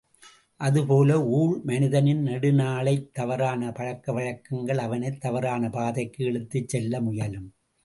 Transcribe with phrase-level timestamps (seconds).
[0.59, 7.49] அதுபோல, ஊழ், மனிதனின் நெடுநாளையத் தவறான பழக்கவழக்கங்கள் அவனைத் தவறான பாதைக்கு இழுத்துச் செல்ல முயலும்.